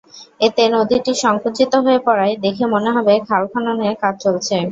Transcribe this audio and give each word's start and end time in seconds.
এতে 0.39 0.63
নদীটি 0.75 1.11
সংকুচিত 1.23 1.71
হয়ে 1.85 1.99
পড়ায় 2.07 2.35
দেখে 2.43 2.65
মনে 2.73 2.89
হবে 2.95 3.13
খাল 3.27 3.43
খননের 3.51 3.95
কাজ 4.01 4.15
চলছে। 4.23 4.55